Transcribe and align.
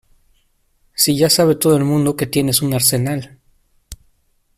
si 0.95 1.15
ya 1.15 1.29
sabe 1.29 1.53
todo 1.53 1.77
el 1.77 1.83
mundo 1.83 2.15
que 2.17 2.25
tienes 2.25 2.63
un 2.63 2.73
arsenal. 2.73 3.37